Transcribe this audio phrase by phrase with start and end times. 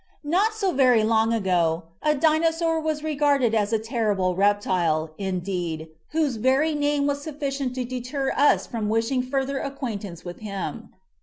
[0.23, 5.41] 4:^:~ OT so very long ago a Dinosaur was regarded as a terrible reptile, in
[5.41, 10.39] deed, whose very name was *"'>':^''.' sufficient to deter us from wishing further acquaintance with
[10.39, 10.89] him.